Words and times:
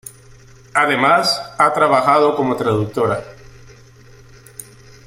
Además 0.73 1.53
ha 1.59 1.71
trabajado 1.75 2.35
como 2.35 2.55
traductora. 2.55 3.23